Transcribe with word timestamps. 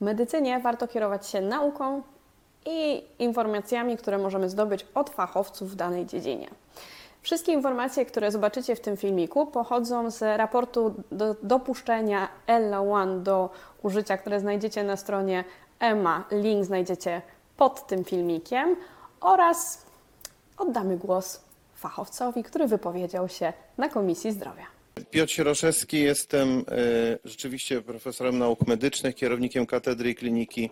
W 0.00 0.04
medycynie 0.04 0.60
warto 0.60 0.88
kierować 0.88 1.26
się 1.26 1.40
nauką 1.40 2.02
i 2.66 3.04
informacjami, 3.18 3.96
które 3.96 4.18
możemy 4.18 4.48
zdobyć 4.48 4.86
od 4.94 5.10
fachowców 5.10 5.70
w 5.70 5.74
danej 5.74 6.06
dziedzinie. 6.06 6.48
Wszystkie 7.22 7.52
informacje, 7.52 8.06
które 8.06 8.30
zobaczycie 8.30 8.76
w 8.76 8.80
tym 8.80 8.96
filmiku, 8.96 9.46
pochodzą 9.46 10.10
z 10.10 10.22
raportu 10.22 10.94
do 11.12 11.36
dopuszczenia 11.42 12.28
ELA 12.46 12.80
One 12.80 13.20
do 13.20 13.50
użycia, 13.82 14.18
które 14.18 14.40
znajdziecie 14.40 14.84
na 14.84 14.96
stronie 14.96 15.44
EMA. 15.80 16.24
Link 16.30 16.64
znajdziecie 16.64 17.22
pod 17.56 17.86
tym 17.86 18.04
filmikiem 18.04 18.76
oraz 19.20 19.86
oddamy 20.58 20.96
głos 20.96 21.40
fachowcowi, 21.74 22.42
który 22.42 22.66
wypowiedział 22.66 23.28
się 23.28 23.52
na 23.78 23.88
Komisji 23.88 24.32
Zdrowia. 24.32 24.75
Piotr 25.10 25.32
Sieroszewski, 25.32 26.00
jestem 26.00 26.58
e, 26.58 26.64
rzeczywiście 27.24 27.82
profesorem 27.82 28.38
nauk 28.38 28.66
medycznych, 28.66 29.14
kierownikiem 29.14 29.66
Katedry 29.66 30.10
i 30.10 30.14
Kliniki 30.14 30.70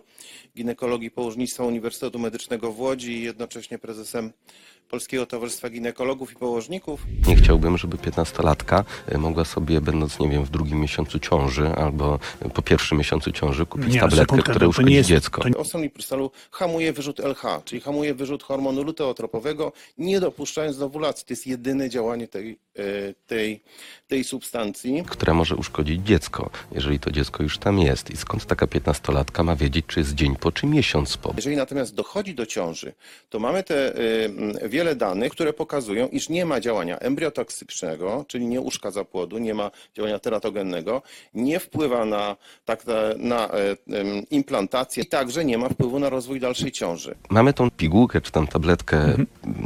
Ginekologii 0.57 1.07
i 1.07 1.11
Położnictwa 1.11 1.63
Uniwersytetu 1.63 2.19
Medycznego 2.19 2.71
w 2.71 2.79
Łodzi 2.79 3.11
i 3.11 3.23
jednocześnie 3.23 3.79
prezesem 3.79 4.31
Polskiego 4.89 5.25
Towarzystwa 5.25 5.69
Ginekologów 5.69 6.31
i 6.31 6.35
Położników. 6.35 7.01
Nie 7.27 7.35
chciałbym, 7.35 7.77
żeby 7.77 7.97
15-latka 7.97 8.83
y, 9.15 9.17
mogła 9.17 9.45
sobie, 9.45 9.81
będąc, 9.81 10.19
nie 10.19 10.29
wiem, 10.29 10.43
w 10.45 10.49
drugim 10.49 10.79
miesiącu 10.81 11.19
ciąży 11.19 11.67
albo 11.67 12.19
po 12.53 12.61
pierwszym 12.61 12.97
miesiącu 12.97 13.31
ciąży, 13.31 13.65
kupić 13.65 13.93
Nie, 13.93 13.99
tabletkę, 13.99 14.37
która 14.37 14.55
to 14.55 14.61
nie 14.65 14.69
uszkodzi 14.69 14.93
jest- 14.93 15.09
dziecko. 15.09 15.41
to 15.53 15.59
Osonliprstalu 15.59 16.31
hamuje 16.51 16.93
wyrzut 16.93 17.19
LH, 17.19 17.43
czyli 17.65 17.81
hamuje 17.81 18.13
wyrzut 18.13 18.43
hormonu 18.43 18.83
luteotropowego, 18.83 19.71
nie 19.97 20.19
dopuszczając 20.19 20.77
do 20.77 20.85
ovulacji. 20.85 21.25
To 21.27 21.33
jest 21.33 21.47
jedyne 21.47 21.89
działanie 21.89 22.27
tej, 22.27 22.59
e, 22.75 22.83
tej, 23.27 23.63
tej 24.07 24.23
substancji. 24.25 25.03
która 25.07 25.33
może 25.33 25.55
uszkodzić 25.55 26.01
dziecko, 26.01 26.49
jeżeli 26.71 26.99
to 26.99 27.11
dziecko 27.11 27.43
już 27.43 27.57
tam 27.57 27.79
jest. 27.79 28.11
I 28.11 28.17
skąd 28.17 28.45
taka 28.45 28.65
15-latka 28.65 29.43
ma 29.43 29.55
wiedzieć, 29.55 29.85
czy 29.87 29.99
jest 29.99 30.15
dzień 30.15 30.35
po, 30.35 30.51
czy 30.51 30.67
miesiąc 30.67 31.17
po? 31.17 31.33
Jeżeli 31.35 31.55
natomiast 31.55 31.95
dochodzi 31.95 32.35
do 32.35 32.45
ciąży, 32.45 32.93
to 33.29 33.39
mamy 33.39 33.63
te 33.63 33.99
y, 33.99 34.25
m, 34.25 34.69
wiele 34.69 34.95
danych, 34.95 35.31
które 35.31 35.53
pokazują, 35.53 36.07
iż 36.07 36.29
nie 36.29 36.45
ma 36.45 36.59
działania 36.59 36.99
embriotoksycznego, 36.99 38.25
czyli 38.27 38.47
nie 38.47 38.61
uszkadza 38.61 39.05
płodu, 39.05 39.37
nie 39.37 39.53
ma 39.53 39.71
działania 39.95 40.19
teratogennego, 40.19 41.01
nie 41.33 41.59
wpływa 41.59 42.05
na, 42.05 42.35
tak, 42.65 42.87
na, 42.87 42.95
na 43.17 43.47
e, 43.47 43.51
em, 43.71 44.29
implantację 44.29 45.03
i 45.03 45.05
także 45.05 45.45
nie 45.45 45.57
ma 45.57 45.69
wpływu 45.69 45.99
na 45.99 46.09
rozwój 46.09 46.39
dalszej 46.39 46.71
ciąży. 46.71 47.15
Mamy 47.29 47.53
tą 47.53 47.71
pigułkę, 47.71 48.21
czy 48.21 48.31
tam 48.31 48.47
tabletkę 48.47 49.15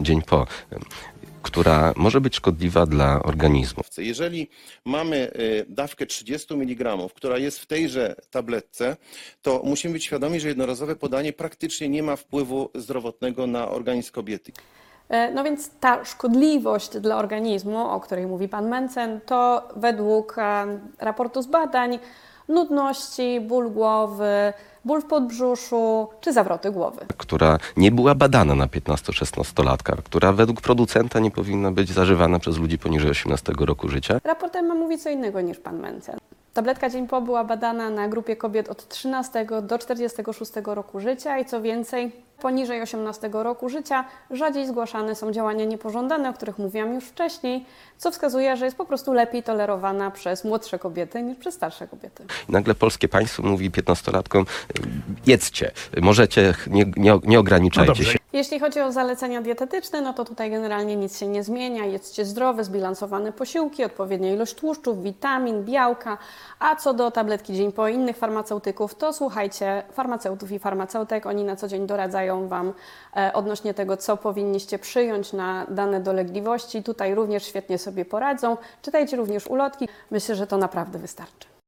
dzień 0.02 0.22
po, 0.22 0.48
y, 0.74 1.19
która 1.42 1.94
może 1.96 2.22
być 2.22 2.36
szkodliwa 2.36 2.86
dla 2.86 3.24
organizmu. 3.24 3.84
Jeżeli 3.98 4.50
mamy 4.86 5.32
y, 5.36 5.66
dawkę 5.70 6.06
30 6.06 6.54
mg, 6.54 6.98
która 7.16 7.38
jest 7.38 7.60
w 7.60 7.66
tejże 7.66 8.16
tabletce, 8.32 8.98
to 9.42 9.62
musimy 9.66 9.94
być 9.94 10.06
świadomi, 10.06 10.40
że 10.40 10.48
jednorazowe 10.48 10.96
podanie 10.96 11.34
praktycznie 11.34 11.90
nie 11.90 12.04
ma 12.04 12.16
wpływu 12.16 12.70
zdrowotnego 12.76 13.48
na 13.48 13.70
organizm 13.70 14.12
kobiety. 14.12 14.52
E, 15.10 15.32
No 15.32 15.44
więc 15.44 15.70
ta 15.80 16.06
szkodliwość 16.06 16.98
dla 16.98 17.18
organizmu, 17.18 17.78
o 17.78 18.00
której 18.00 18.28
mówi 18.28 18.50
pan 18.50 18.70
Mencen, 18.70 19.22
to 19.26 19.68
według 19.76 20.36
e, 20.38 20.66
raportu 21.00 21.42
z 21.42 21.48
badań 21.48 22.00
nudności, 22.50 23.42
ból 23.42 23.72
głowy, 23.72 24.54
ból 24.86 25.02
w 25.02 25.06
podbrzuszu 25.06 26.08
czy 26.22 26.34
zawroty 26.34 26.72
głowy. 26.72 27.06
która 27.18 27.58
nie 27.78 27.92
była 27.92 28.16
badana 28.16 28.56
na 28.56 28.68
15-16-latkach, 28.68 30.04
która 30.04 30.34
według 30.34 30.62
producenta 30.62 31.20
nie 31.20 31.32
powinna 31.32 31.72
być 31.72 31.90
zażywana 31.90 32.40
przez 32.40 32.58
ludzi 32.58 32.78
poniżej 32.78 33.12
18 33.12 33.54
roku 33.60 33.90
życia. 33.90 34.20
Raport 34.24 34.56
EMA 34.56 34.76
mówi 34.76 34.98
co 34.98 35.10
innego 35.10 35.42
niż 35.42 35.60
pan 35.60 35.80
Mencen. 35.80 36.20
Tabletka 36.54 36.90
Dzień 36.90 37.08
Po 37.08 37.22
była 37.22 37.44
badana 37.44 37.90
na 37.90 38.08
grupie 38.08 38.36
kobiet 38.36 38.70
od 38.70 38.88
13 38.88 39.48
do 39.62 39.78
46 39.78 40.52
roku 40.66 41.00
życia 41.00 41.40
i 41.40 41.46
co 41.46 41.62
więcej, 41.62 42.12
poniżej 42.40 42.82
18 42.82 43.30
roku 43.34 43.70
życia 43.70 44.06
rzadziej 44.32 44.68
zgłaszane 44.68 45.16
są 45.16 45.32
działania 45.32 45.66
niepożądane, 45.66 46.30
o 46.30 46.34
których 46.34 46.60
mówiłam 46.60 46.94
już 46.94 47.06
wcześniej, 47.06 47.66
co 47.98 48.12
wskazuje, 48.12 48.58
że 48.58 48.66
jest 48.66 48.78
po 48.78 48.86
prostu 48.86 49.14
lepiej 49.14 49.44
tolerowana 49.44 50.12
przez 50.12 50.44
młodsze 50.44 50.80
kobiety 50.80 51.22
niż 51.22 51.38
przez 51.38 51.56
starsze 51.56 51.88
kobiety. 51.88 52.26
Nagle 52.50 52.76
polskie 52.76 53.08
państwo 53.08 53.44
mówi 53.44 53.72
15-latkom, 53.72 54.42
y, 54.42 54.46
jedzcie, 55.26 55.72
możecie, 56.02 56.54
nie, 56.68 56.86
nie, 56.98 57.20
nie 57.24 57.40
ograniczajcie 57.40 58.04
No 58.04 58.12
się. 58.12 58.20
Jeśli 58.34 58.60
chodzi 58.60 58.82
o 58.82 58.92
zalecenia 58.92 59.42
dietetyczne, 59.42 60.02
no 60.02 60.14
to 60.14 60.26
tutaj 60.26 60.52
generalnie 60.52 60.96
nic 60.96 61.20
się 61.20 61.28
nie 61.28 61.44
zmienia. 61.44 61.86
Jedzcie 61.86 62.26
zdrowe, 62.26 62.64
zbilansowane 62.64 63.32
posiłki, 63.32 63.84
odpowiednia 63.84 64.34
ilość 64.34 64.56
tłuszczów, 64.56 65.04
witamin, 65.04 65.66
białka. 65.66 66.18
A 66.60 66.76
co 66.76 66.94
do 66.94 67.12
tabletki 67.12 67.54
Dzień 67.54 67.72
Po 67.72 67.88
innych 67.88 68.18
farmaceutyków, 68.18 68.96
to 68.96 69.14
słuchajcie 69.14 69.84
farmaceutów 69.94 70.52
i 70.52 70.60
farmaceutek. 70.60 71.26
Oni 71.26 71.44
na 71.44 71.56
co 71.56 71.68
dzień 71.68 71.88
doradzają 71.88 72.29
Wam 72.38 72.74
e, 73.16 73.34
odnośnie 73.34 73.74
tego, 73.74 73.98
co 73.98 74.18
powinniście 74.18 74.80
przyjąć 74.80 75.34
na 75.34 75.66
dane 75.70 76.00
dolegliwości. 76.00 76.84
Tutaj 76.84 77.16
również 77.16 77.44
świetnie 77.44 77.78
sobie 77.78 78.06
poradzą. 78.06 78.58
Czytajcie 78.82 79.18
również 79.18 79.48
ulotki. 79.48 79.88
Myślę, 80.12 80.36
że 80.36 80.48
to 80.48 80.58
naprawdę 80.58 81.00
wystarczy. 81.00 81.59